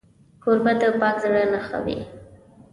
[0.43, 1.99] کوربه د پاک زړه نښه وي.